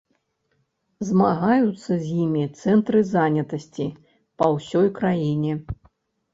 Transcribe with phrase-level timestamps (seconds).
[1.09, 3.87] Змагаюцца з імі цэнтры занятасці
[4.41, 5.53] па ўсёй краіне.